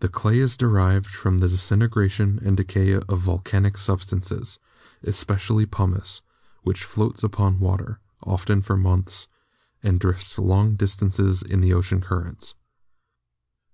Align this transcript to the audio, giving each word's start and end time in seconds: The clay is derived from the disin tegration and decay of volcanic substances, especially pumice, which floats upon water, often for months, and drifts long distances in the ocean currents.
The 0.00 0.08
clay 0.08 0.38
is 0.38 0.56
derived 0.56 1.06
from 1.08 1.40
the 1.40 1.48
disin 1.48 1.86
tegration 1.86 2.40
and 2.40 2.56
decay 2.56 2.94
of 2.94 3.18
volcanic 3.18 3.76
substances, 3.76 4.58
especially 5.02 5.66
pumice, 5.66 6.22
which 6.62 6.82
floats 6.84 7.22
upon 7.22 7.60
water, 7.60 8.00
often 8.22 8.62
for 8.62 8.78
months, 8.78 9.28
and 9.82 10.00
drifts 10.00 10.38
long 10.38 10.76
distances 10.76 11.42
in 11.42 11.60
the 11.60 11.74
ocean 11.74 12.00
currents. 12.00 12.54